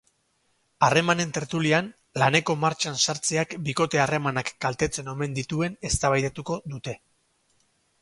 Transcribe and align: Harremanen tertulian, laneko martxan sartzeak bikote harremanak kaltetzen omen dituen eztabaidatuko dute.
Harremanen 0.85 1.33
tertulian, 1.37 1.91
laneko 2.23 2.57
martxan 2.65 2.99
sartzeak 3.05 3.55
bikote 3.69 4.03
harremanak 4.07 4.53
kaltetzen 4.67 5.15
omen 5.17 5.41
dituen 5.43 5.81
eztabaidatuko 5.93 6.63
dute. 6.75 7.01